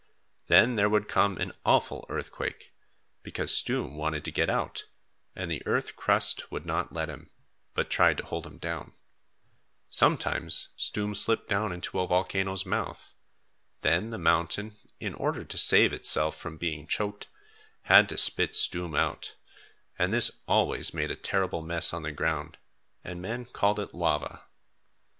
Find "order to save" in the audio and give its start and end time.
15.13-15.93